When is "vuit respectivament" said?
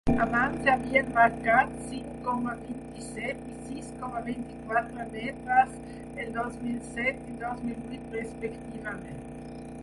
7.93-9.23